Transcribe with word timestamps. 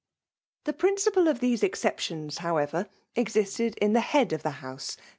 The 0.63 0.73
principal 0.73 1.27
of 1.27 1.41
these 1.41 1.61
exceptions, 1.61 2.39
howeTcir# 2.39 2.87
existed 3.15 3.77
in 3.79 3.93
the 3.93 4.01
head 4.01 4.33
of 4.33 4.41
the 4.41 4.49
house. 4.65 4.97